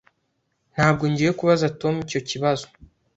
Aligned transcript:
Ntabwo 0.73 1.03
ngiye 1.11 1.31
kubaza 1.39 1.73
Tom 1.81 1.95
icyo 2.05 2.19
kibazo. 2.29 2.65